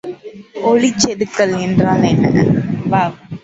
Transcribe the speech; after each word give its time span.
ஒளிச்செதுக்கல் 0.63 1.55
என்றால் 1.59 2.05
என்ன? 2.11 2.45